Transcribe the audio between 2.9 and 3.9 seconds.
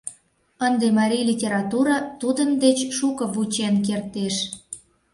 шуко вучен